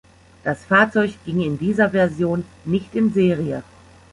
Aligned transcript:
Das 0.43 0.65
Fahrzeug 0.65 1.11
ging 1.25 1.41
in 1.41 1.59
dieser 1.59 1.91
Version 1.91 2.43
nicht 2.65 2.95
in 2.95 3.13
Serie. 3.13 3.61